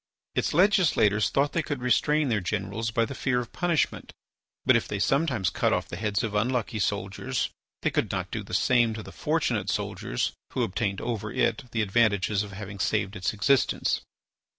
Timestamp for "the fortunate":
9.03-9.69